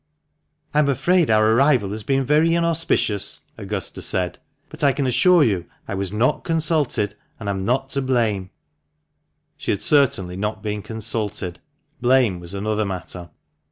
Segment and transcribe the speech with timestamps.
[0.73, 4.39] "I am afraid our arrival has been very inauspicious," Augusta said,"
[4.71, 8.49] but I can assure you I was not consulted, and am not to blame."
[9.57, 11.59] (She had certainly not been consulted—
[12.01, 13.29] blame was another matter.)